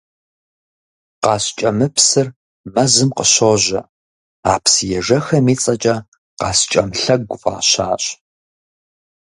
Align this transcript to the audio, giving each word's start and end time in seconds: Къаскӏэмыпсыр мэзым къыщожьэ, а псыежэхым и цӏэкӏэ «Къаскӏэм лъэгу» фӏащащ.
Къаскӏэмыпсыр 1.23 2.27
мэзым 2.73 3.09
къыщожьэ, 3.17 3.81
а 4.51 4.53
псыежэхым 4.63 5.45
и 5.53 5.55
цӏэкӏэ 5.61 5.95
«Къаскӏэм 6.39 6.89
лъэгу» 7.01 7.37
фӏащащ. 7.41 8.03